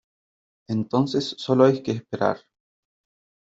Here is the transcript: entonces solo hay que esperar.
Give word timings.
entonces 0.67 1.35
solo 1.37 1.63
hay 1.65 1.83
que 1.83 1.91
esperar. 1.91 2.39